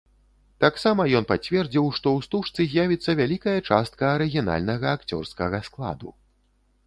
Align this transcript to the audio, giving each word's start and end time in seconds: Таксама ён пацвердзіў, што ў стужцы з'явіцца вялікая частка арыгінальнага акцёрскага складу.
Таксама 0.63 1.01
ён 1.19 1.27
пацвердзіў, 1.31 1.85
што 1.97 2.07
ў 2.17 2.19
стужцы 2.27 2.61
з'явіцца 2.71 3.15
вялікая 3.19 3.55
частка 3.73 4.03
арыгінальнага 4.15 4.85
акцёрскага 4.99 5.57
складу. 5.69 6.09